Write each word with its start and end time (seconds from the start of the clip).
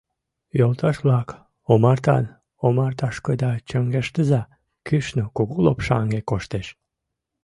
Йолташ-влак, 0.59 1.29
омартан 1.73 2.23
омарташкыда 2.65 3.51
чоҥештыза: 3.69 4.41
кӱшнӧ 4.87 5.23
кугу 5.35 5.57
лопшаҥге 5.65 6.21
коштеш. 6.29 6.67